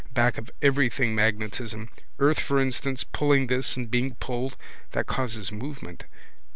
[0.15, 1.89] Back of everything magnetism.
[2.17, 4.57] Earth for instance pulling this and being pulled.
[4.93, 6.05] That causes movement.